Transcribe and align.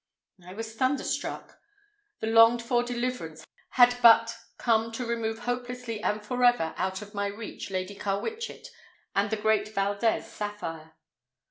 I 0.43 0.55
was 0.55 0.73
thunderstruck. 0.73 1.59
The 2.21 2.25
longed 2.27 2.63
for 2.63 2.81
deliverance 2.81 3.45
had 3.73 3.99
but 4.01 4.35
come 4.57 4.91
to 4.93 5.05
remove 5.05 5.37
hopelessly 5.41 6.01
and 6.01 6.25
forever 6.25 6.73
out 6.75 7.03
of 7.03 7.13
my 7.13 7.27
reach 7.27 7.69
Lady 7.69 7.93
Carwitchet 7.93 8.69
and 9.13 9.29
the 9.29 9.37
great 9.37 9.75
Valdez 9.75 10.25
sapphire. 10.25 10.95